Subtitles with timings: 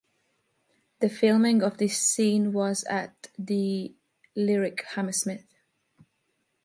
[0.99, 3.93] The filming of this scene was at The
[4.35, 5.45] Lyric Hammersmith.